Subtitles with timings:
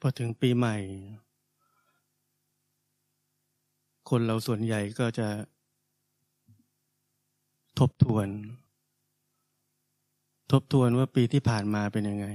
[0.00, 0.76] พอถึงปีใหม่
[4.10, 5.28] คนเราส่วนใหญ่ก็จะ
[7.78, 8.28] ทบทวน
[10.52, 12.26] ทบทวนว่าปีที่ผ่านมาเป็นยังไง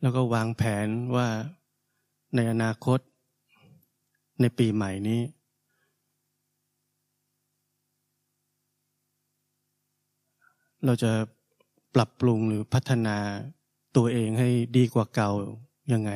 [0.00, 1.28] แล้วก็วางแผนว่า
[2.34, 2.98] ในอนาคต
[4.40, 5.20] ในปีใหม่นี้
[10.84, 11.12] เราจะ
[11.98, 13.16] ปรับปรุงหรือพัฒนา
[13.96, 15.30] ตัวเองให้ดีกว่าเก่า
[15.92, 16.10] ยังไง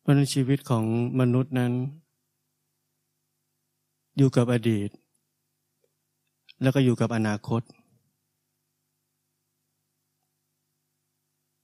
[0.00, 0.84] เพราะในชีวิตของ
[1.20, 1.72] มนุษย์นั้น
[4.16, 4.90] อยู่กับอดีต
[6.62, 7.62] แล้วก็อยู่กับอนาคต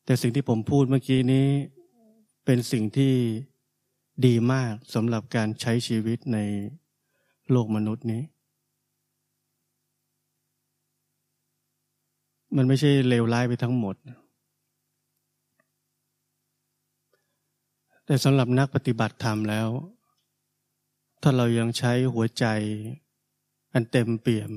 [0.04, 1.48] แต่สิ่งที่ผมพูดเมื่อกี้นี้
[2.44, 3.14] เป็นสิ่งที่
[4.26, 6.38] ดีมากสำหรับการใช้ชีวิตใน
[7.50, 8.22] โลกมนุษย์นี้
[12.56, 13.96] มันไม่ใช่เลวร้ายไปทั้งหมด
[18.04, 19.68] แต่สำหรับนักปฏิบัติธรรมแล้ว
[21.22, 22.44] ถ้าเรายังใช้หัวใจ
[23.72, 24.52] อันเต็มเปี่ยม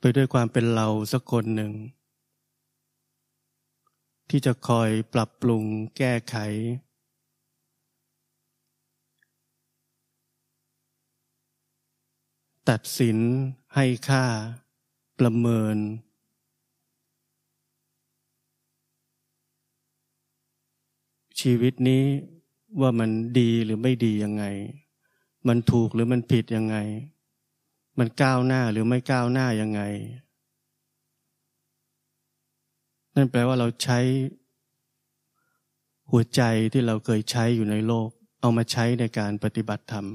[0.00, 1.72] ไปด้วยความเป็นเราสักคนหนึ่ง
[4.30, 5.64] ที่จะคอยปรับปรุง
[5.96, 6.36] แก้ไข
[12.68, 13.18] ตัดสิน
[13.74, 14.24] ให้ค่า
[15.18, 15.76] ประเมิน
[21.40, 22.04] ชีวิตนี้
[22.80, 24.44] ว่ามันดีหรือไม่ดียังไง
[25.48, 26.76] มันถูกหรือมันผิดยังไง
[27.98, 29.82] มันก้าวหน้าหรือไม่ก้าวหน้ายังไง
[33.14, 33.98] นั่นแปลว่าเราใช้
[36.10, 38.08] หัวใจที่เราเคยใช้อยู่ในโลก
[38.40, 40.06] เอามาใช้ในการปฏิบัติธรรม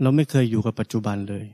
[0.00, 1.44] เราไม่เคยอยู่กับปัจจุบันเลย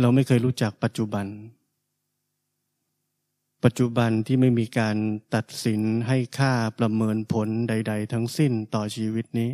[0.00, 1.26] เราไม่เคยรู้จักปัจจุบัน
[3.64, 4.96] ปัจจุบันที่ไม่มีการ
[5.34, 9.50] ตัดสินให้ค่าประเมินผลใด ๆ ทั้งสิ้นต่อชีวิตนี้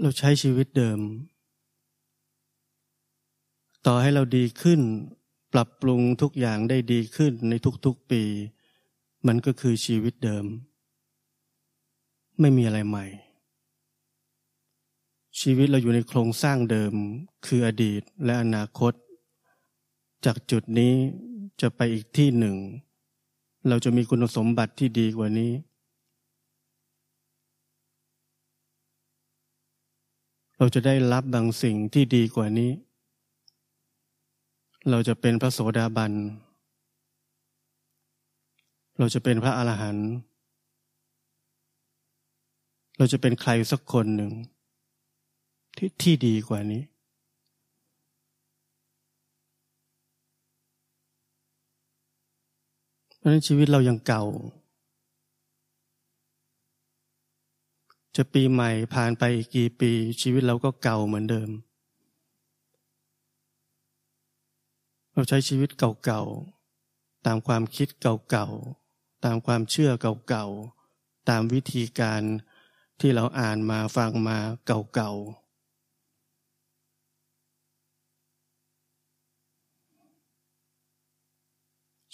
[0.00, 1.00] เราใช้ชีวิตเดิม
[3.86, 4.80] ต่อให้เราดีขึ้น
[5.52, 7.52] ปรับปรุงทุกอย่างได้ดีขึ้นใน
[7.84, 8.22] ทุกๆปี
[9.26, 10.44] มันก็คือชีวิตเดิม
[12.40, 13.06] ไม่มีอะไรใหม่
[15.38, 16.94] ชีวิตเราอยู่ในโครงสร้างเดิม
[17.46, 18.92] คืออดีตและอนาคต
[20.24, 20.94] จากจุดนี้
[21.60, 22.56] จะไปอีกที่หนึ่ง
[23.68, 25.52] เราจะมีคุณสมบัติที่ดีกว่านี้
[30.58, 32.70] เราจะได้รับบางสิ่งที่ดีกว่านี้
[34.90, 36.12] เราจะเป็นพระโสดาบัน
[38.98, 40.08] เราจะเป็นพระอรหันต์
[42.98, 44.32] เราจะเป็นใครสักคนหนึ่ง
[45.76, 46.82] ที่ที่ดีกว่านี้
[53.18, 54.24] เพราะนั้นชีวิตเรายังเก่า
[58.16, 61.50] จะปีใหม่ผ่านไปอีกกี่ปี ชีวิตเราก็เก่าเหมือนเดิม
[65.12, 69.90] เราใช้ชีวิตเก่าๆ ตามความคิดเก่าๆ ตามความเชื่อ
[70.28, 72.22] เก่าๆ ตามวิธีการ
[73.00, 75.39] ที่เราอ่านมาฟังมาเก่าๆ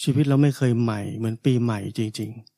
[0.02, 2.56] ชีวิตเราไม่เคยใหม่ เหมือนปีใหม่จริง ๆ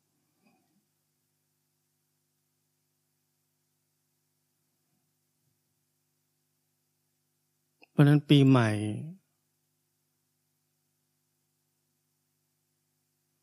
[7.91, 8.71] เพราะนั้นปีใหม่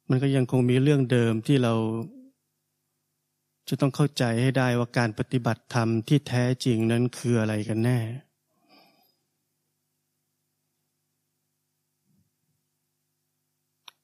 [0.10, 1.74] มันก็ยังคงมีเรื่องเดิมที่เรา
[3.70, 8.00] จะต้องเข้าใจให้ได้ว่าการปฏิบัติธรรมที่แท้จริงนั้นคืออะไรกันแน่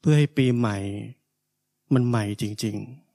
[0.03, 0.77] เพื่อให้ปีใหม่
[1.93, 3.11] มันใหม่จริง ๆ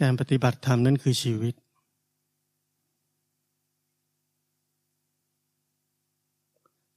[0.00, 1.54] การปฏิบัติธรรมนั่นคือชีวิต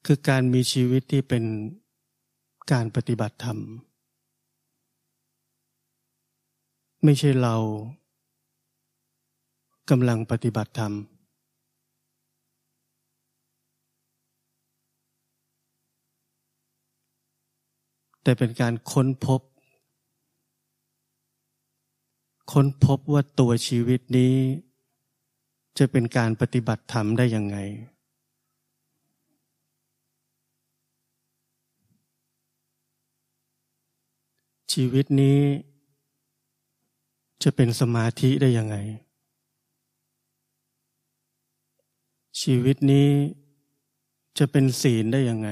[0.06, 1.44] คือการมีชีวิตที่เป็น
[2.72, 3.58] การปฏิบัติธรรม
[7.04, 7.56] ไม่ใช่เรา
[9.90, 10.94] กำลังปฏิบัติธรรม
[18.24, 19.42] แต่เป็นการค้นพบ
[22.52, 24.36] ค้นพบว่าตัวชีวิตนี้
[25.78, 27.58] จะเป็นการปฏิบัติธรรมได้ยังไง
[34.74, 35.40] ชีวิตนี้
[37.44, 38.76] จะเป็นสมาธิได้ยังไง
[42.42, 43.10] ชีวิตนี้
[44.38, 45.50] จะเป็นศีลได้ยังไง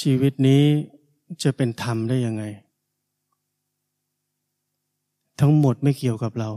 [0.00, 0.62] ชีวิตนี้
[1.42, 2.44] จะเป็นธรรมได้ยังไง
[5.40, 6.50] ทั้งหมดไม่เกี่ยวกับเรา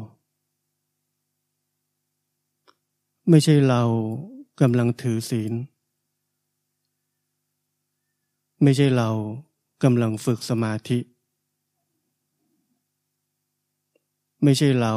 [3.29, 3.81] ไม่ใช่เรา
[4.61, 5.53] กำลังถือศีล
[8.63, 9.09] ไม่ใช่เรา
[9.83, 10.99] กำลังฝึกสมาธิ
[14.43, 14.95] ไม่ใช่เรา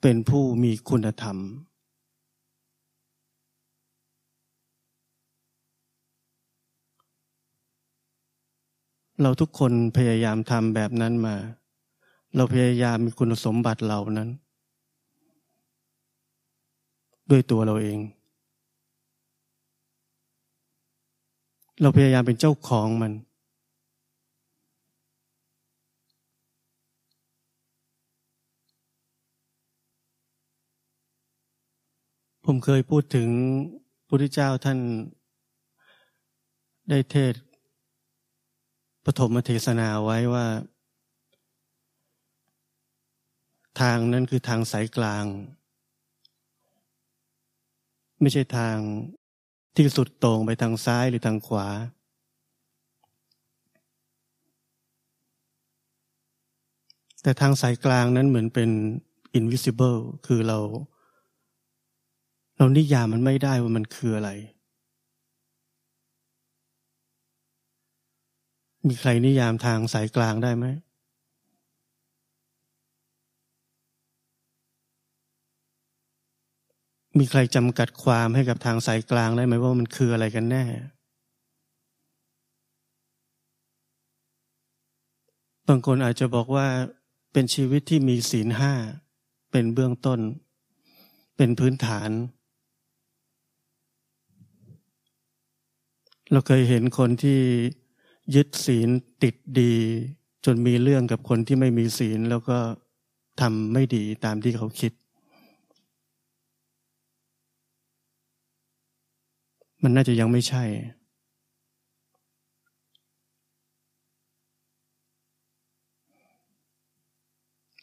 [0.00, 1.36] เป็นผู้มีคุณธรรม
[9.22, 11.36] เราทุกคนพยายามทำแบบนั้นมา
[12.36, 14.28] เราพยายามมีคุณสมบัติเหล่านั้น
[17.30, 17.98] ด้วยตัวเราเอง
[21.80, 23.12] เราพยายามเป็นเจ้าของมัน
[32.52, 33.28] ผมเคยพูดถึง
[33.98, 34.78] พระพุทธเจ้าท่าน
[36.90, 37.34] ได้เทศ
[39.04, 40.46] ปฐมเทศนาไว้ว่า
[43.80, 45.24] ทางนั้นคือทางสายกลาง
[48.20, 48.76] ไม่ใช่ทาง
[49.76, 51.66] ที่สุดตรงไปทางซ้ายหรือทางขวา
[57.22, 58.70] แต่ทางสายกลางนั้นเหมือนเป็น
[59.38, 59.98] invisible
[60.28, 60.60] คือเรา
[62.60, 64.30] เรานิยามมันไม่ได้ว่ามันคืออะไร
[68.88, 70.66] มีใครนิยามทางสายกลางได้ไหม
[77.18, 80.64] มีใครจำกัดความให้กับทางสายกลางได้ไหมว่ามันคืออะไรกันแน่
[85.68, 86.66] บางคนอาจจะบอกว่า
[87.32, 88.72] เป็นชีวิตที่มีศีลห้า
[89.50, 90.20] เป็นเบื้องต้น
[91.36, 92.10] เป็นพื้นฐาน
[96.32, 97.40] เราเคยเห็นคนที่
[98.34, 98.88] ยึดศีล
[99.22, 99.74] ติดดี
[100.44, 102.58] จนมีเรื่องกับคนที่ไม่มีศีลแล้วก็
[103.40, 104.92] ทำไม่ดีตามที่เขาคิด
[109.82, 110.64] มันน่าจะยังไม่ใช่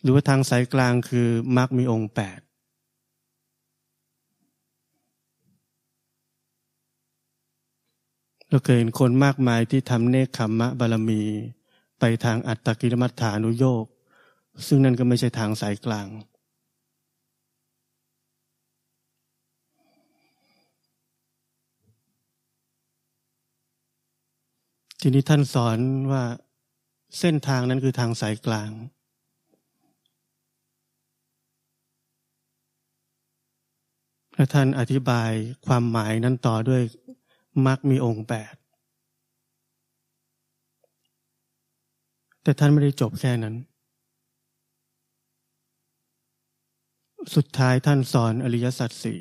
[0.02, 1.28] หรือว่าทางสายกลางคือ
[1.58, 2.40] มรรคมีองค์แปด
[8.50, 11.22] เราเคยเห็นคนมากมายที่ทำเนคขมมะบารมี
[12.00, 13.86] ไปทางอัตตกิลมัฏฐานุโยก
[14.68, 16.08] ซึ่งนั่นก็ไม่ใช่ทางสายกลาง
[25.02, 25.78] ทีนี้ท่านสอน
[26.12, 26.24] ว่า
[27.20, 28.70] เส้นทางนั้นคือทางสายกลาง
[34.36, 35.32] และท่านอธิบาย
[35.66, 36.82] ความหมายนั้นต่อด้วย
[37.65, 38.54] มรรคมีองค์แปด
[42.42, 43.56] แต่ท่านไม่ได้จบแค่นั้น
[47.35, 49.19] สุดท้ายท่านสอนอริยสัจสี่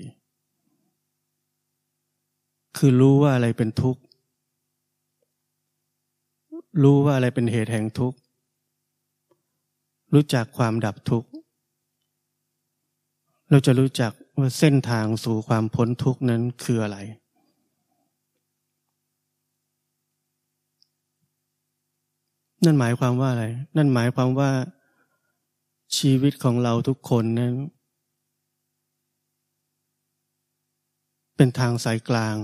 [2.77, 4.03] คือรู้ว่าอะไรเป็นทุกข์
[6.83, 8.19] รู้ว่าอะไรเป็นเหตุแห่งทุกข์
[10.15, 11.29] รู้จักความดับทุกข์
[13.51, 16.99] เราจะรู้จักว่าเส้นทางสู่ความพ้นทุกข์นั้นคืออะไร
[22.65, 23.47] นั่นหมายความว่าอะไร
[23.77, 24.51] นั่นหมายความว่า
[25.97, 27.55] ชีวิตของเราทุกคนนั้น
[31.37, 32.37] เป็นทางสายกลาง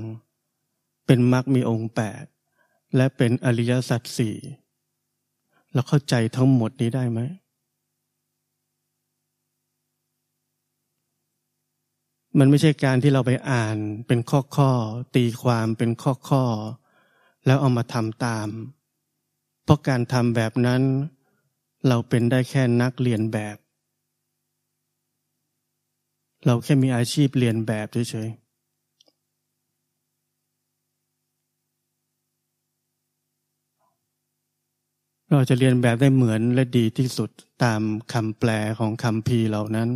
[1.07, 2.25] เป็นมรรคมีองค์แปด
[2.97, 4.37] และเป็นอริยสัจสี่
[5.73, 7.21] เราเข้าใจทั้งหมดนี้ได้ไหม
[12.39, 13.77] มันไม่ใช่การที่เราไปอ่าน
[14.07, 14.71] เป็นข้อข้อ
[15.17, 16.45] ตีความเป็นข้อข้อ
[17.47, 18.49] แล้วเอามาทำตาม
[19.73, 20.83] ราะการทำแบบนั้น
[21.89, 23.57] เราเป็นได้แค่นักเรียนแบบ
[26.47, 28.29] เราแค่มีอาชีพเรียนแบบเฉย
[35.31, 37.31] เราจะเรียนแบบได้เหมือนและดีที่สุด
[37.65, 37.81] ตาม
[38.13, 39.89] คำแปลของคำพีเหล่านั้น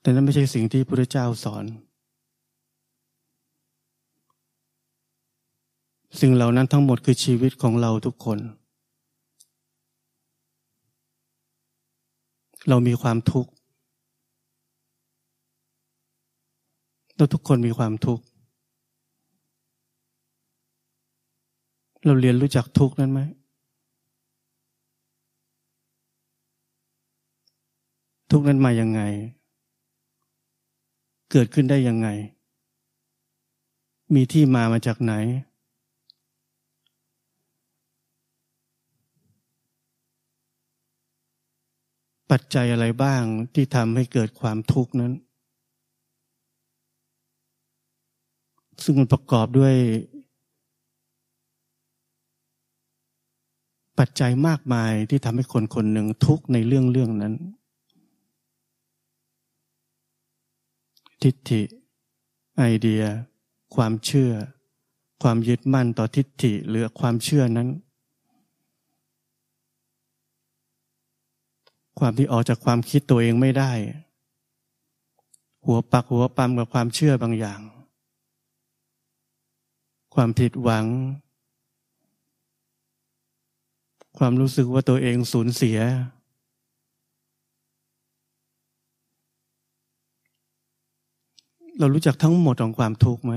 [0.00, 1.64] แต่นั้นไม่ใช่สิ่งที่พระเจ้าสอน
[6.20, 8.38] สิ่งเหล่านั้นทั้งหมดคือชีวิตของเราทุกคน
[12.68, 13.50] เรามีความทุกข์
[17.16, 18.24] เราทุกคนมีความทุกข์
[22.04, 23.20] เราเรียนรู้จักทุกข์นั้นไหม
[28.30, 29.00] ทุกข์นั้นมายังไง
[31.30, 32.08] เกิดขึ้นได้ยังไง
[34.14, 35.12] มีที่มามาจากไหน
[42.30, 43.22] ปัจจัยอะไรบ้าง
[43.54, 45.12] ที่ทำให้เกิดความทุกข์นั้น
[48.82, 49.74] ซึ่งมันประกอบด้วย
[53.98, 57.34] ปัจจัยมากมายที่ทำให้คนคนหนึ่งทุกข์ในเรื่องเรื่องนั้น
[61.22, 61.62] ทิฏฐิ
[62.58, 63.02] ไอเดีย
[63.74, 64.30] ความเชื่อ
[65.22, 67.68] ความยึดมั่นต่อทิฏฐิหรือความเชื่อนั้น
[71.98, 73.72] ความที่ออกจากความคิดตัวเองไม่ได้
[75.64, 77.60] หัวปักหัวปั๊มกับความเชื่อบางอย่าง
[80.14, 80.86] ความผิดหวัง
[84.18, 85.78] ความรู้สึกว่าตัวเองสูญเสีย
[91.78, 93.34] เรารู้จักทั้งหมดของความทุกข์ไหม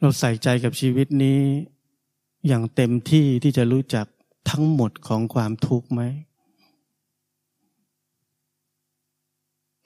[0.00, 1.40] เราใส่ใจกับชีวิตนี้
[2.46, 4.06] อย่างเต็มที่ที่จะรู้จัก
[4.50, 6.02] ทั้งหมดของความทุกข์ไหม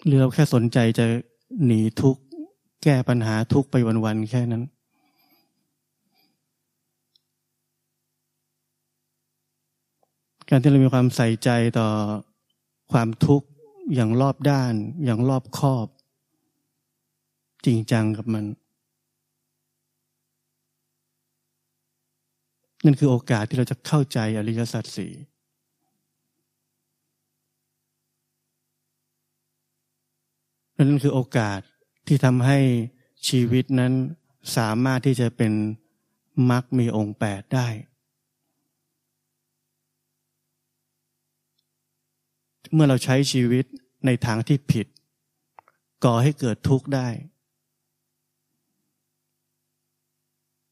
[0.04, 1.06] หรือเราแค่สนใจจะ
[1.64, 2.22] หนีทุกข์
[2.82, 4.64] แก้ปัญหาทุกข์ไปวันๆแค่นั้น
[10.48, 11.88] การที่เรามีความใส่ใจต่อ
[12.92, 13.46] ความทุกข์
[13.94, 15.86] อย่างรอบด้าน อย่างรอบคอบ
[17.64, 18.44] จริงจังกับมัน
[22.84, 25.12] นั่นคือโอกาสที่เราจะเข้าใจอริยสัจสี่
[30.76, 31.60] นั่นคือโอกาส
[32.06, 32.58] ที่ทำให้
[33.28, 33.92] ชีวิตนั้น
[34.56, 35.52] สามารถที่จะเป็น
[36.50, 37.68] มรรคมีองค์แปดได้
[42.72, 43.64] เมื่อเราใช้ชีวิต
[44.06, 44.86] ในทางที่ผิด
[46.04, 47.08] ก่อให้เกิดทุกข์ได้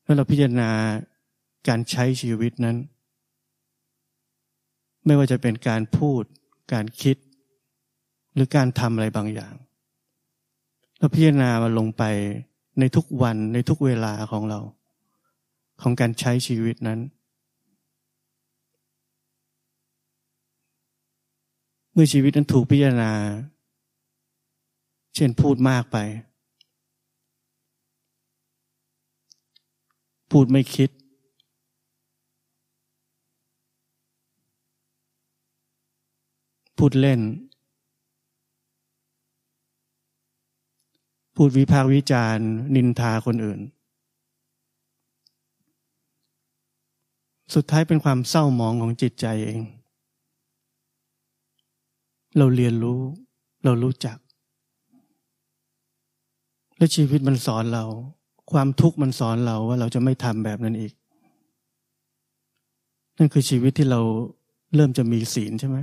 [0.03, 0.71] เมื่อเราพิจารณา
[1.69, 2.77] การใช้ชีวิตนั้น
[5.07, 6.23] ไม่ว่าจะเป็นการพูด
[6.73, 7.17] การคิด
[8.35, 9.55] หรือการทำอะไรบางอย่าง
[10.99, 12.03] เราพิจารณามาลงไป
[12.79, 14.61] ในทุกวันในทุกเวลาของเรา
[15.83, 17.01] ของการใช้ชีวิตนั้น
[21.93, 23.13] เมื่อชีวิตนั้นถูกพิจารณา
[25.15, 25.97] เช่นพูดมากไป
[30.31, 30.91] พูดไม่คิด
[36.79, 37.21] พูดเล่น
[41.37, 43.61] พูดวิพากษ์วิจารณ์ นินทาคนอื่น
[47.55, 49.61] สุดท้ายเป็นความเศร้าหมองของจิตใจเอง
[52.39, 53.01] เราเรียนรู้
[53.65, 54.17] เรารู้จัก
[56.77, 57.85] และชีวิตมันสอนเรา
[58.53, 60.93] ความทุกข์มันสอนเราว่าเราจะไม่ทำแบบนั้นอีก
[63.19, 64.01] นั่นคือชีวิตที่เรา
[64.75, 65.79] เริ่มจะมีศีลใช่ไหม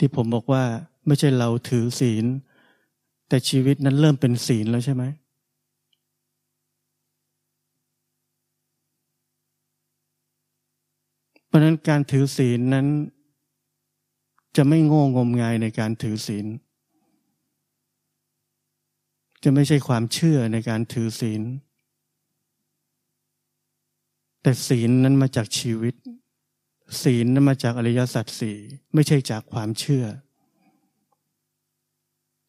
[0.00, 0.64] ที่ผมบอกว่า
[1.06, 2.24] ไม่ใช่เราถือศีล
[3.28, 5.04] แต่ชีวิตนั้นเริ่มเป็นศีลแล้วใช่ไหม
[11.46, 12.86] เพราะนั้นการถือศีลนั้น
[14.56, 16.46] จะไม่โง่งมงายในการถือศีล
[19.42, 21.42] จะไม่ใช่ความเชื่อในการถือศีล
[24.42, 25.94] แต่ศีลนั้นมาจากชีวิต
[27.02, 28.56] ศีลนั้นมาจากอริยสัจสี่
[28.94, 30.04] ไม่ใช่จากความเชื่อ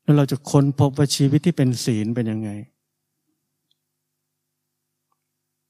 [0.03, 2.50] แล้วเราจะค้นพบว่าชีวิตที่เป็นศีลเป็นยังไง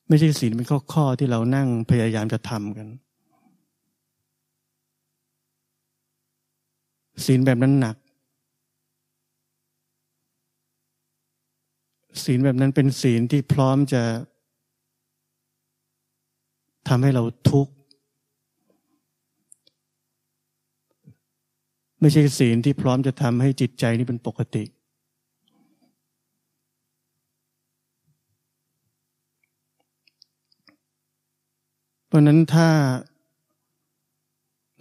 [0.08, 2.88] ไม่ใช่ศีลเป็นข้อข้อที่เรานั่งพยายามจะทำกัน
[7.26, 7.96] ศีลแบบนั้นหนัก
[12.24, 14.04] ศีลแบบนั้นเป็นศีลที่พร้อมจะ
[16.88, 17.74] ทำให้เราทุกข์
[22.02, 24.64] ไม่ใช่ศีลที่พร้อมจะทำให้จิตใจนี้เป็นปกติ
[32.08, 32.70] เพราะนั้นถ้า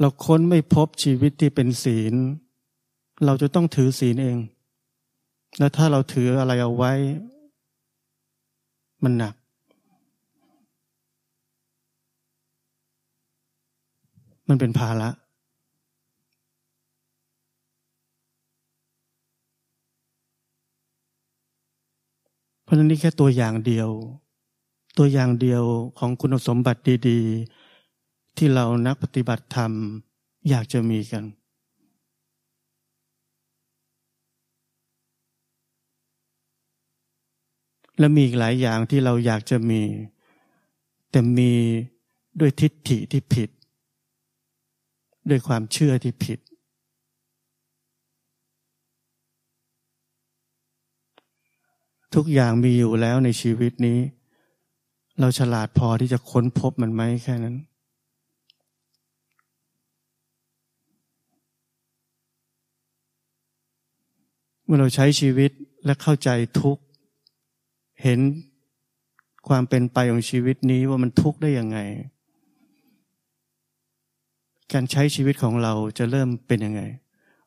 [0.01, 2.15] เราค้นไม่พบชีวิตที่เป็นศีล
[3.25, 4.39] เราจะต้องถือศีลเอง
[5.59, 6.93] แล้วถ้าเราถืออะไรเอาไว้
[9.05, 9.35] มันหนัก
[14.49, 15.09] มันเป็นภาระ
[22.71, 23.89] ราะนั้นนี่แค่ตัวอย่างเดียว
[24.99, 25.63] ตัวอย่างเดียว
[25.99, 29.73] ของคุณสมบัติดีๆ ที่เรานักปฏิบัติธรรม
[30.49, 31.25] อยากจะมีกัน
[37.99, 39.83] และมีอีกหลายอย่างที่เราอยากจะมี
[41.11, 41.53] แต่มี
[42.41, 43.51] ด้วยทิฏฐิที่ผิด
[45.29, 46.39] ด้วยความเชื่อที่ผิด
[52.15, 53.99] ทุกอย่างมีอยู่แล้วในชีวิตนี้
[55.21, 57.57] เราฉลาดพอที่จะค้นพบมันไหมแค่นั้น
[64.65, 65.51] เมื่อเราใช้ชีวิต
[65.85, 66.79] และเข้าใจทุก
[68.03, 68.21] เห็น
[69.49, 71.79] ความเป็นไปของชีวิตนี้ว่ามันทุกข์ได้ยังไง
[74.73, 76.83] การใช้ชีวิตของเราจะเริ่มเป็นยังไง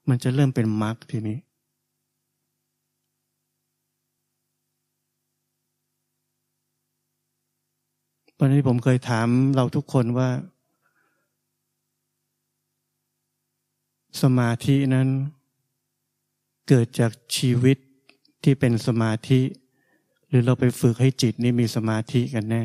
[0.10, 1.38] มันจะเริ่มเป็นมรรคทีนี้
[8.46, 10.30] ตอนนี้ผมเคยถามเราทุกคนว่า
[14.22, 15.08] สมาธินั้น
[16.68, 17.78] เกิดจากชีวิต
[18.44, 19.42] ที่เป็นสมาธิ
[20.28, 22.64] หรือเราไปฝึกให้จิตนี้มีสมาธิกันแน่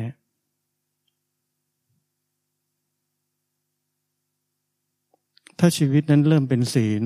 [5.59, 7.03] ถ้าชีวิตนั้นเริ่มเป็นศีล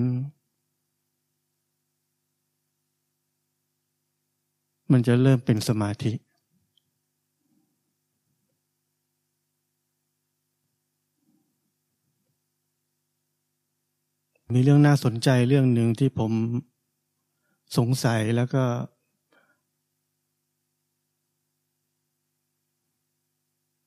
[4.91, 6.13] มันจะเริ่มเป็นสมาธิ
[14.53, 16.31] มีเรื่องน่าสนใจเรื่องหนึ่งที่ผม
[17.77, 18.63] สงสัยแล้วก็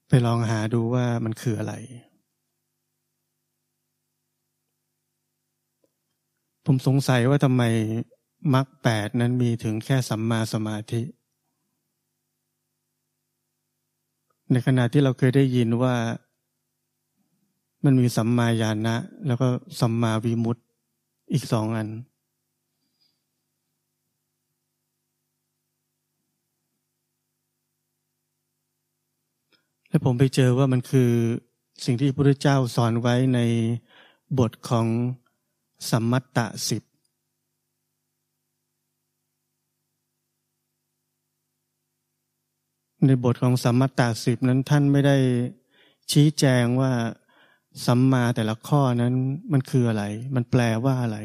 [0.08, 1.74] ไปลองหาดูว่ามันคืออะไร
[6.66, 7.62] ผมสงสัยว่าทำไม
[8.54, 11.02] มรรคแปดนั้นมีถึงแค่สัมมาสมาธิ
[14.52, 15.94] ในขณะที่เราเคยได้ยินว่า
[17.86, 18.96] มันมีสัมมาญาณะ
[19.26, 19.48] แล้วก็
[19.80, 20.62] สัมมาวิมุตติ
[21.32, 21.88] อีกสองอัน
[29.88, 31.10] และผมไปเจอว่ามันคือ
[31.84, 33.40] สิ่งที่พระพุทธเจ้าสอนไว้ใน
[34.38, 34.86] บทของ
[35.90, 36.82] สัมมัตตสิบ
[43.06, 45.16] ในบทของสัมมัตตสิบนั้นท่านไม่ได้
[46.12, 46.92] ชี้แจงว่า
[47.84, 49.14] สัมมาแต่ละข้อนั้น
[49.52, 51.18] มันคืออะไร มันแปลว่าอะไร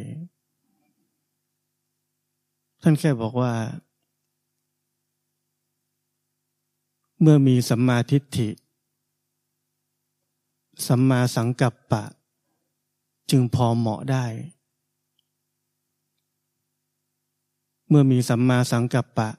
[2.82, 3.54] ท่านแค่บอกว่า
[7.22, 8.50] เมื่อมีสัมมาทิฏฐิ
[10.88, 12.04] สัมมาสังกัปปะ
[13.30, 14.26] จึงพอเหมาะได้
[17.90, 19.30] เมื่อมีสัมมาสังกัปปะ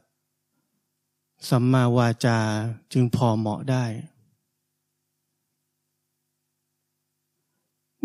[1.51, 2.39] สัมมาวาจา
[2.93, 3.85] จึงพอเหมาะได้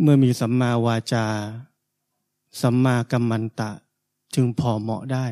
[0.01, 1.25] เมื่อมีสัมมาวาจา
[2.61, 3.71] สัมมากัมมันตะ
[4.33, 5.25] จึงพอเหมาะได้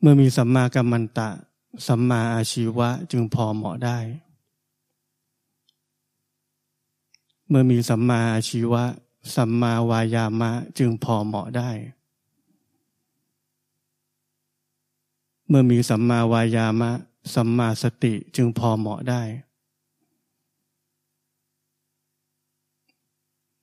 [0.00, 1.28] เมื่อมีสัมมากัมมันตะ
[1.86, 3.98] สัมมาอาชีวะจึงพอเหมาะได้
[7.48, 8.84] เมื่อมีสัมมาอาชีวะ
[9.34, 11.70] สัมมาวายามะจึงพอเหมาะได้
[15.48, 16.90] เมื่อมีสัมมาวายามะ
[17.34, 19.22] สัมมาสติจึงพอเหมาะได้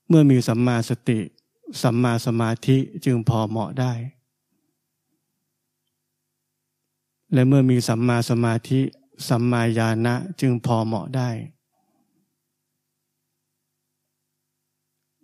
[0.07, 1.19] เมื่อมีสัมมาสติ
[1.81, 3.93] สัมมาสมาธิจึงพอเหมาะได้
[7.33, 8.79] และเมื่อมีสัมมาสมาธิ
[9.29, 11.29] สัมมาญาณะจึงพอเหมาะได้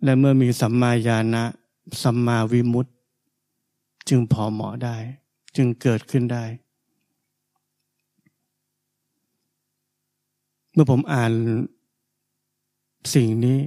[0.04, 1.44] และเมื่อมีสัมมาญาณะ
[2.02, 2.92] สัมมาวิมุตติ
[4.08, 4.96] จึงพอเหมาะได้
[5.56, 6.44] จึงเกิดขึ้นได้
[10.72, 11.32] เมื่อผมอ่าน
[13.14, 13.58] สิ่งนี้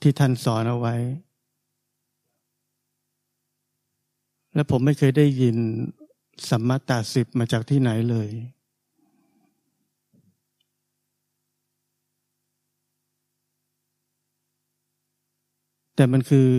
[0.00, 0.94] ที่ท่านสอนเอาไว้
[4.54, 5.56] และผมไม่เคยได้ยิน
[6.48, 8.28] สัมมาตาสิบมาจากที่ไหนเลย
[15.94, 16.50] แต่มันคือ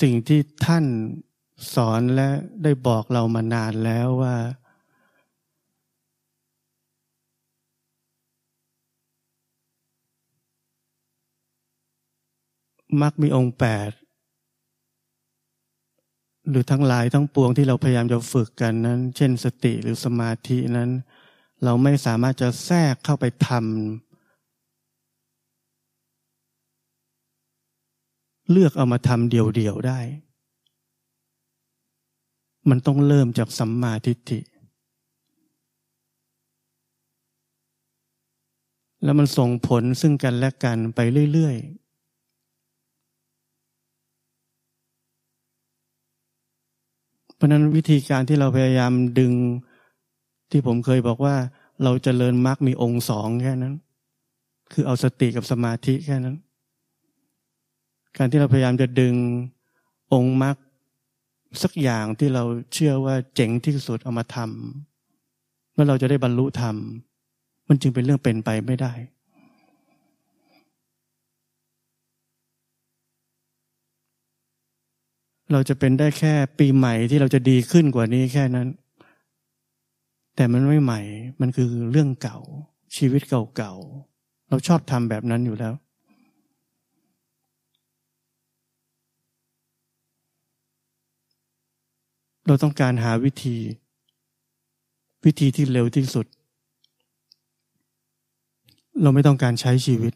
[0.00, 0.84] สิ่งที่ท่าน
[1.74, 2.28] สอนและ
[2.62, 4.36] ได้บอกเรามานานแล้วว่า
[13.02, 13.90] มักมีองค์แปด
[16.48, 20.90] หรือทั้งหลายทั้งปวงที่เราพยายามจะฝึกกันนั้น เช่นสติหรือสมาธินั้น
[21.64, 23.62] เราไม่สามารถจะแทรกเข้าไปทำ
[28.50, 30.00] เลือกเอามาทำเดี่ยวๆได้
[32.68, 34.40] มันต้องเริ่มจากสัมมาทิฏฐิ
[39.02, 41.00] แล้วมันส่งผลซึ่งกันและกันไป
[41.32, 41.83] เรื่อยๆ
[47.34, 49.32] เพราะนั้นวิธีการที่เราพยายามดึง
[50.50, 51.36] ที่ผมเคยบอกว่า
[51.82, 53.74] เราจเจริญมรรคมีองค์สองแค่นั้น
[54.72, 56.36] คือเอาสติกับสมาธิแค่นั้น
[58.16, 59.14] การที่เราพยายามจะดึง
[60.14, 60.56] องค์มรรค
[61.62, 66.76] สักอย่างที่เราเชื่อว่าเจ๋งที่สุดเอามาทำเมื่อเราจะได้บรรลุธรรม
[67.68, 68.92] มันจึงเป็นเรื่องเป็นไปไม่ได้
[75.52, 78.68] เราจะเป็นได้แค่ปีใหม่ที่เราจะดีขึ้นกว่านี้แค่นั้น
[80.36, 81.00] แต่มันไม่ใหม่
[81.40, 82.38] มันคือเรื่องเก่า
[82.96, 85.74] ชีวิตเก่าๆ เราชอบทำแบบนั้นอยู่แล้ว
[92.46, 93.56] เราต้องการหาวิธี
[95.24, 96.26] วิธีที่เร็วที่สุด
[99.02, 100.12] เราไม่ต้องการใช้ชีวิต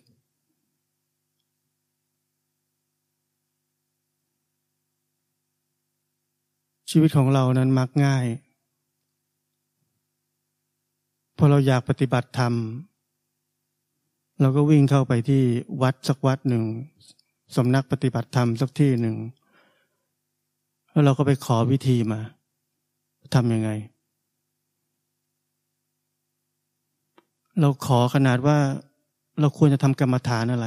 [6.90, 8.26] ชีวิตของเรานั้นมักง่าย
[11.36, 12.54] พอเราอยากปฏิบัติธรรม
[14.40, 15.42] เราก็วิ่งเข้าไปที่
[15.82, 16.64] วัดสักวัดหนึ่ง
[17.56, 19.16] สำนักปฏิบัติธรรมสักที่หนึ่ง
[20.90, 22.20] แล้วเราก็ไปขอวิธีมา
[23.34, 23.70] ทำยังไง
[27.60, 28.58] เราขอขนาดว่า
[29.40, 30.66] เราควรจะทำกรรมฐานอะไร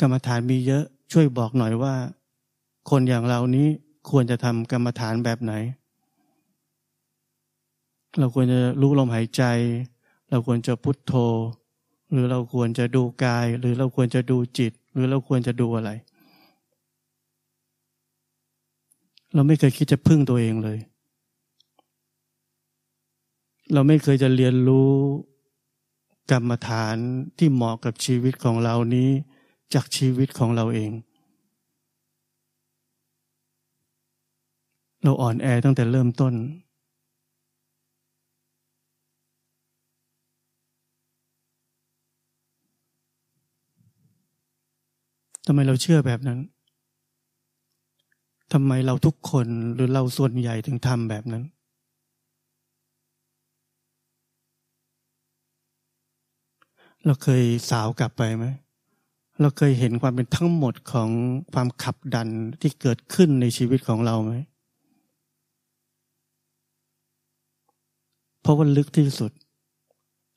[0.00, 1.94] กรรมฐานมีเยอะช่วยบอกหน่อยว่า
[2.90, 3.68] คนอย่างเรานี้
[4.10, 5.52] ควรจะทำกรรมฐานแบบไหน
[8.18, 9.42] เราควรจะรู้ลมหายใจ
[10.30, 11.14] เราควรจะพุทโธ
[12.12, 15.90] หรือเราควรจะดูกาย หรือเราควรจะดูจิต หรือเราควรจะดูอะไร
[19.34, 20.78] เราไม่เคยคิดจะพึ่งตัวเองเลย
[23.72, 24.90] เราไม่เคยจะเรียนรู้
[26.30, 26.96] กรรมฐาน
[27.38, 29.10] ที่เหมาะกับชีวิตของเรานี้
[29.74, 30.90] จากชีวิตของเราเอง
[35.02, 36.34] เราอ่อนแอตั้งแต่เริ่มต้น
[45.46, 46.38] ทำไมเราเชื่อแบบนั้น
[48.52, 51.44] ทำไมเราทุกคนหรือเราส่วนใหญ่ถึงทำแบบนั้น
[57.06, 58.46] เราเคยสาวกลับไปไหม
[59.40, 61.10] เราเคยเห็นความเป็นทั้งหมดของ
[61.52, 62.28] ความขับดัน
[62.60, 64.32] ที่เกิดขึ้นในชีวิตของเราไหม
[68.42, 69.32] เพราะว่าลึกที่สุด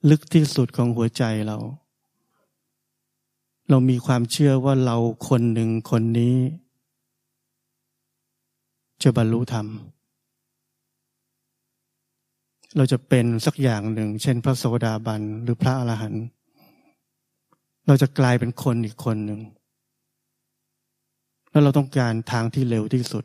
[0.09, 1.57] ลึกที่สุดของหัวใจเรา
[3.69, 4.97] เรามีความเชื่อว่าเรา
[5.29, 6.35] คนหนึ่งคนนี้
[9.03, 9.67] จะบรรลุธรรม
[12.75, 16.25] เราจะเป็นสักอย่างหนึ่ง เช่น พระโสดาบันหรือพระอรหันต์
[17.87, 19.41] เราจะกลายเป็นคนอีกคนหนึ่ง
[21.49, 23.23] แล้วเราต้องการทางที่เร็วที่สุด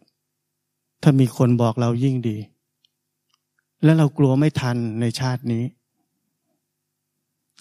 [1.03, 2.37] ถ้ามีคนบอกเรายิ่งดี
[3.85, 5.65] และเรากลัวไม่ทันในชาตินี้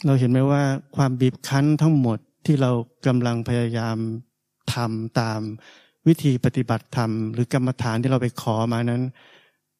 [0.05, 0.63] เราเห็นไหมว่า
[0.95, 2.71] ความบีบคั้นทั้งหมดที่เรา
[3.07, 3.97] กำลังพยายาม
[4.73, 5.39] ทำตาม
[6.07, 9.03] วิธีปฏิบัติธรรม หรือกรรมฐานที่เราไปขอมานั้น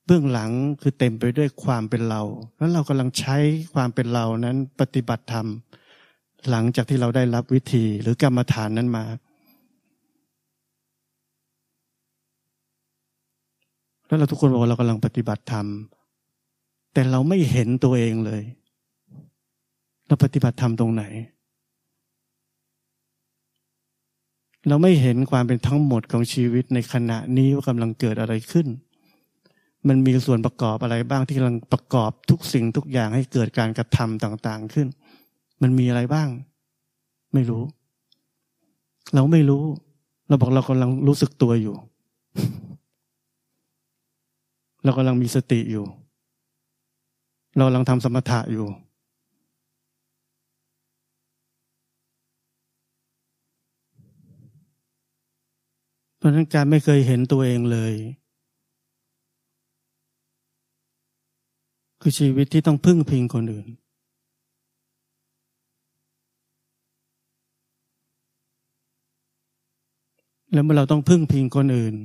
[0.06, 2.21] เบื้องหลังคือเต็มไปด้วยความเป็นเรา
[2.58, 3.38] แล้วเรากำลังใช้
[3.73, 5.47] ความเป็นเรานั้นปฏิบัติธรรม
[6.49, 9.06] หลังจากที่เราได้รับวิธีหรือกรรมฐานนั้นมา
[14.08, 15.65] แล้วเราทุกคนบอกว่าเรากำลังปฏิบัติธรรม
[16.93, 18.43] แต่เราไม่เห็นตัวเองเลย
[20.08, 21.04] เราปฏิบัติธรรมตรงไหน
[24.67, 28.67] เราไม่เห็นความเป็นทั้งหมดของชีวิตในขณะนี้ว่ากำลังเกิดอะไรขึ้น
[29.88, 34.88] มันมีส่วนประกอบอะไรบ้างที่กำลังประกอบทุกสิ่งทุกอย่างให้เกิดการกระทำต่างๆขึ้น
[35.62, 36.30] มันมีอะไรบ้าง
[37.34, 37.63] ไม่รู้
[39.13, 39.63] เราไม่รู้
[40.28, 41.75] เราบอกเรากำลังรู้สึกตัวอยู่
[44.84, 45.86] เรากำลังมีสติอยู่
[47.55, 48.67] เรากำลังทำสมถะอยู่
[56.17, 57.93] เพราะนั้นการไม่เคยเห็นตัวเองเลย
[62.01, 63.67] คือชีวิตที่ต้องพึ่งพิงคนอื่น
[70.51, 71.95] แล้วเมื่อเราต้องพึ่งพิงคนอื่น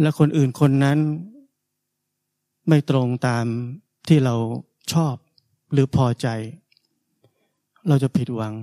[0.00, 0.98] และคนอื่นคนนั้น
[2.68, 3.44] ไม่ตรงตาม
[4.08, 4.34] ที่เรา
[4.92, 5.14] ชอบ
[5.72, 6.28] หรือพอใจ
[7.88, 8.54] เราจะผิดหวัง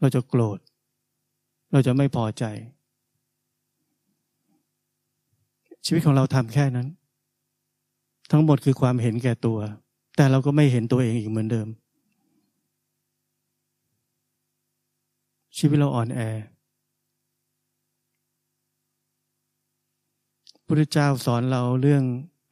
[0.00, 0.58] เราจะโกรธ
[1.72, 2.44] เราจะไม่พอใจ
[5.86, 6.88] ชีวิตของเราทำแค่นั้น
[8.30, 9.58] ทั้งหมดคือความเห็นแก่ตัว
[10.16, 11.68] แต่เราก็ไม่เห็นตัวเองอีกเหมือนเดิม
[15.58, 16.20] ชีวิตเราอ่อนแอ
[20.70, 22.04] พุทธเจ้าสอนเราเรื่อง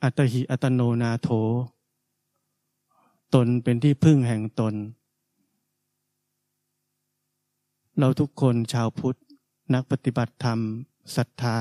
[0.02, 1.29] อัตหิอัตโนนาโถ
[3.35, 4.74] ตนเป็นที่พึ่งแห่งตน
[7.98, 9.16] เราทุกคนชาวพุทธ
[9.74, 10.59] นักปฏิบัติธรรม
[11.16, 11.57] ศรัทธา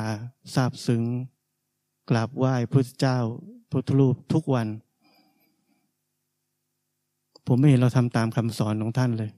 [0.56, 1.04] ทราบซึ้ง
[2.10, 3.18] กราบไหว้พระเจ้า
[3.72, 4.68] พุทธรูปทุกวัน
[7.48, 9.32] ผมไม่เห็นเราทำตามคำสอนของท่านเลย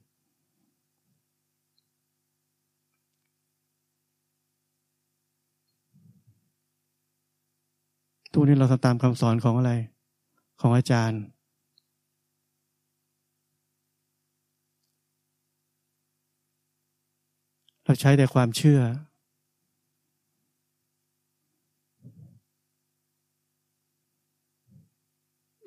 [8.39, 9.71] ทุกนี้เราทำตามคำสอนของอะไร
[10.61, 11.21] ของอาจารย์
[17.83, 18.81] เราใช้แต่ความเชื่อ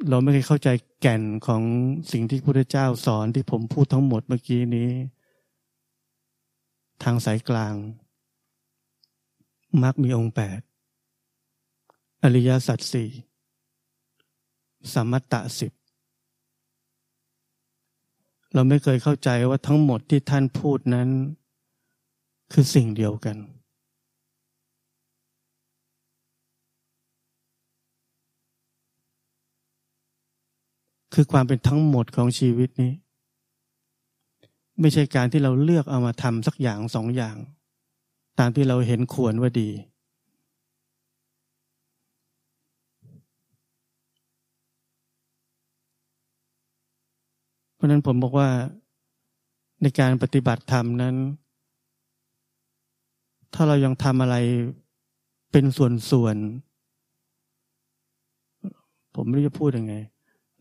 [0.08, 0.68] เราไม่เคยเข้าใจ
[1.00, 1.62] แก่นของ
[2.12, 4.90] สิ่งที่พระพุทธเจ้าสอนที่ผมพูดทั้งหมดเมื่อกี้นี้
[7.02, 7.74] ทางสายกลาง
[9.82, 10.60] มักมีองค์แปด
[12.22, 13.08] อริยสัจสี่
[14.92, 15.72] สมัตตะสิบ
[18.54, 21.08] เราไม่เคยเข้าใจว่าทั้งหมดที่ท่านพูดนั้น
[22.52, 23.36] คือสิ่งเดียวกัน
[31.14, 32.92] คือความเป็นทั้งหมดของชีวิตนี้
[34.80, 37.36] ไม่ใช่การที่เราเลือกเอามาทำสักอย่างสองอย่าง
[38.38, 39.70] ตามที่เราเห็นควรว่าดี
[47.80, 48.48] เพราะนั้นผมบอกว่า
[49.82, 51.14] ในการปฏิบัติธรรมนั้น
[53.54, 54.36] ถ้าเรายังทำอะไร
[55.52, 59.94] เป็นส่วนๆ ผมไม่รู้จะพูดยังไง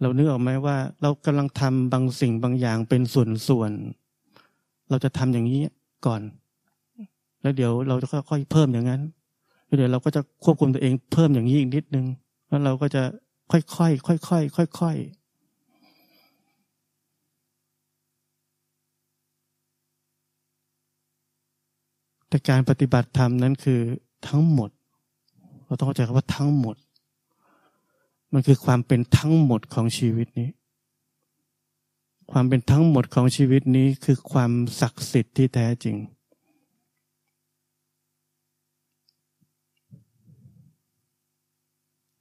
[0.01, 5.61] เรานึกออกไหมว่า เรากำลังทำบางสิ่งบางอย่างเป็นส่วนๆ เราจะทำอย่างนี้
[6.05, 6.21] ก่อน
[7.41, 9.01] แล้วเดี๋ยวเราจะค่อยๆเพิ่มอย่างนั้น
[9.65, 12.05] แล้วเดี๋ยวเราก็จะควบคุมตัวเองเพิ่มอย่างนี้อีกนิดนึง
[12.47, 13.03] แล้วเราก็จะ
[13.51, 15.18] ค่อยๆค่อยๆค่อยๆ
[22.29, 23.79] แต่การปฏิบัติธรรมนั้นคือ
[24.27, 24.69] ทั้งหมด
[25.65, 26.75] เราต้องเข้าใจคำว่าทั้งหมด
[28.33, 30.49] มันคือความเป็นทั้งหมดของชีวิตนี้
[32.31, 35.97] ความเป็นทั้งหมดของชีวิตนี้คือความศักดิ์สิทธิ์ที่แท้จริง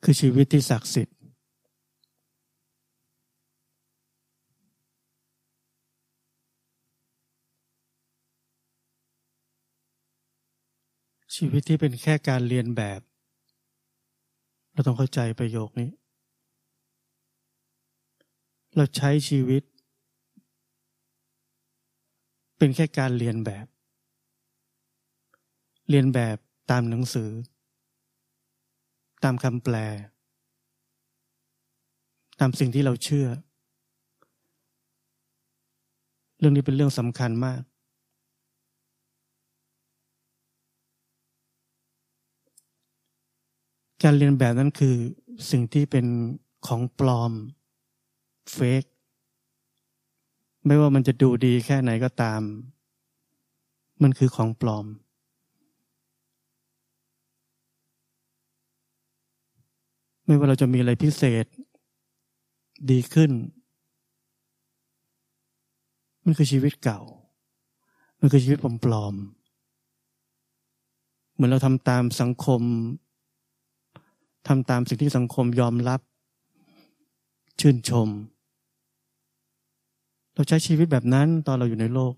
[0.03, 1.18] คือชีวิตที่ศักดิ์สิทธิ์
[11.39, 13.01] ชีวิตที่เป็นแค่การเรียนแบบ
[14.73, 15.91] เราต้องเข้าใจประโยคนี้
[18.77, 19.63] เราใช้ชีวิต
[22.59, 23.67] เป็นแค่การเรียนแบบ
[25.89, 26.37] เรียนแบบ
[26.71, 27.31] ตามหนังสือ
[29.25, 29.77] ตามคำแปล
[32.41, 33.29] ตามสิ่งที่เราเชื่อ
[36.39, 37.63] เรื่องนี้เป็นเรื่องสำคัญมาก
[44.03, 44.95] การเรียนแบบนั้นคือ
[45.51, 46.07] สิ่งที่เป็น
[46.67, 47.33] ของปลอม
[48.53, 48.85] เฟก
[50.67, 52.43] ไม่ว่ามันจะดูดีแค่ไหนก็ตาม
[54.03, 54.87] มันคือของปลอม
[60.25, 61.47] ไม่ว่าเราจะมีอะไรพิเศษ
[62.91, 63.31] ดีขึ้น
[66.25, 67.01] มันคือชีวิตเก่า
[68.21, 69.39] มันคือชีวิตปลอมๆ
[71.35, 72.63] เหมือนเราทำตามสังคม
[74.47, 76.01] ทำตามสิ่งที่สังคมยอมรับ
[77.61, 78.09] ชื่นชม
[80.35, 82.15] เราใช้ชีวิตแบบนั้นตอนเราอยู่ในโลก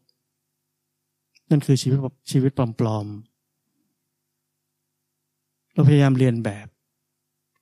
[1.50, 1.98] นั่นคือชีวิต
[2.30, 6.66] ชีวิตปลอมๆ เราพยายามเรียนแบบ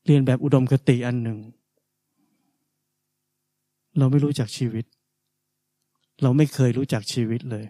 [0.07, 1.39] เรียนแบบอุดมคติอันหนึ่ง
[3.99, 4.85] เราไม่รู้จักชีวิต
[6.23, 7.65] เราไม่เคยรู้จักชีวิตเลย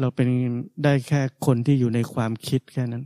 [0.00, 0.28] เราเป็น
[0.84, 3.04] ได้แค่คนที่อยู่ในความคิดแค่นั้น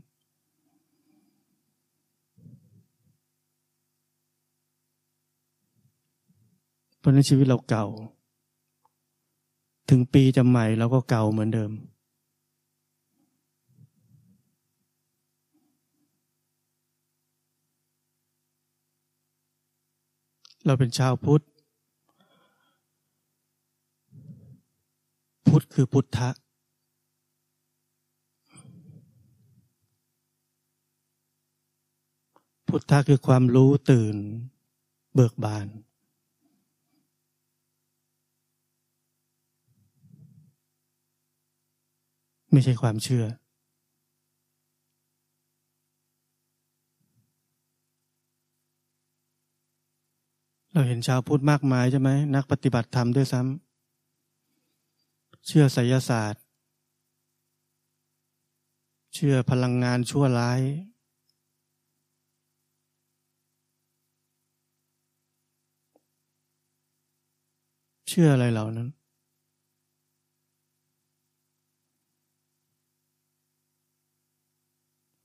[6.99, 7.87] เพราะนั้นชีวิตเราเก่า
[9.89, 11.73] ถึงปีจะใหม่เราก็เก่าเหมือนเดิม
[20.67, 21.43] เราเป็นชาวพุทธ
[25.75, 26.31] คือพุทธะ
[32.69, 34.17] พุทธะคือความรู้ตื่น
[35.15, 35.67] เบิกบาน
[42.53, 43.25] ไม่ใช่ความเชื่อ
[50.73, 56.43] เราเห็นชาวพุทธมากมายใช่ไหมนักปฏิบัติธรรมด้วยซ้ำเชื่อไสยศาสตร์
[59.15, 60.61] เชื่อพลังงานชั่วร้าย
[68.09, 68.89] เชื่ออะไรเหล่านั้น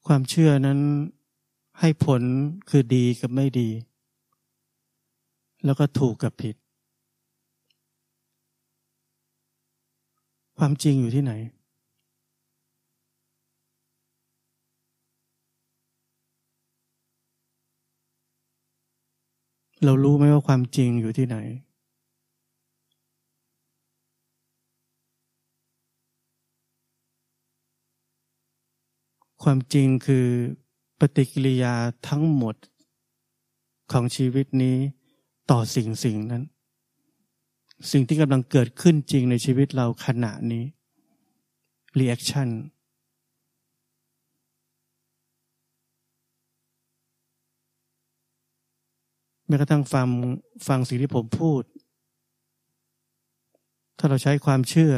[0.07, 0.79] ความเชื่อนั้น
[1.79, 2.21] ให้ผล
[2.69, 3.69] คือดีกับไม่ดี
[5.65, 6.55] แล้วก็ถูกกับผิด
[10.57, 11.33] ความจริงอยู่ที่ไหน
[19.85, 21.37] เรารู้ไหมว่าความจริงอยู่ที่ไหน
[29.43, 30.27] ความจริงคือ
[30.99, 31.73] ปฏิกิริยา
[32.07, 32.55] ทั้งหมด
[33.91, 34.77] ของชีวิตนี้
[35.51, 36.43] ต่อสิ่งสิ่งนั้น
[37.91, 40.63] สิ่งที่กำลังเกิดขึ้นจริงในชีวิตเราขณะนี้
[41.99, 42.49] reaction
[49.47, 50.07] แม้กระทั่งฟัง
[50.67, 51.63] ฟังสิ่งที่ผมพูด
[53.97, 54.95] ถ้าเราใช้ความเชื่อ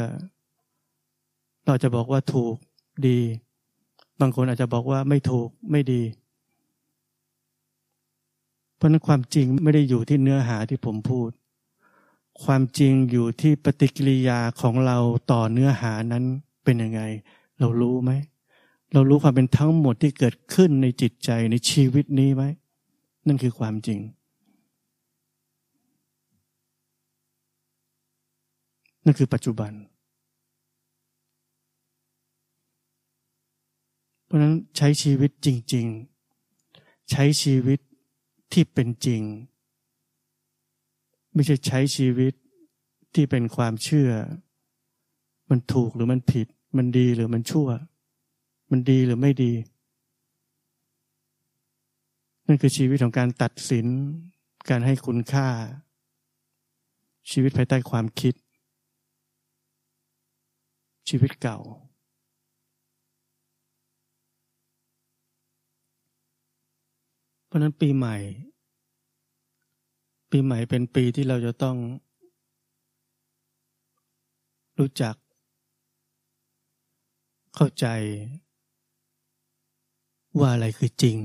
[1.66, 2.54] เราจะบอกว่าถูก
[3.06, 3.20] ดี
[4.20, 6.02] บางคนอาจจะบอกว่าไม่ถูกไม่ดี
[8.76, 11.30] เพราะนั้นความจริงไม่ได้อยู่ที่เนื้อหาที่ผมพูด
[12.44, 14.98] ความจริงอยู่ที่ปฏิกิริยาของเรา
[15.32, 16.24] ต่อเนื้อหานั้น
[16.64, 17.00] เป็นยังไง
[17.60, 18.12] เรารู้ไหม
[18.92, 22.44] เรารู้ความเป็นทั้งหมดที่เกิดขึ้นในจิตใจในชีวิตนี้ไหม
[23.26, 23.98] นั่นคือความจริง
[29.04, 29.72] นั่นคือปัจจุบัน
[34.36, 35.86] ราะนั้นใช้ชีวิตจริง
[36.48, 37.80] ๆ ใช้ชีวิต
[38.52, 39.22] ที่เป็นจริง
[41.32, 42.32] ไม่ใช่ใช้ชีวิต
[43.14, 44.10] ที่เป็นความเชื่อ
[45.50, 46.46] มันถูกหรือมันผิด
[46.76, 47.68] มันดีหรือมันชั่ว
[48.70, 49.52] มันดีหรือไม่ดี
[52.46, 53.86] นั่นคือชีวิตของการตัดสิน
[54.70, 55.48] การให้คุณค่า
[57.30, 58.34] ชีวิตภายใต้ความคิด
[61.08, 61.58] ชีวิตเก่า
[67.56, 68.16] ราะนั้นปีใหม่
[70.30, 71.76] ปีใหม่เป็นปีที่เราจะต้อง
[74.78, 75.14] รู้จัก
[77.54, 77.86] เข้าใจ
[80.38, 81.16] ว่าอะไรคือจริง